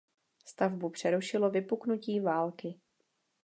Stavbu 0.45 0.89
přerušilo 0.89 1.49
vypuknutí 1.49 2.19
války. 2.19 2.79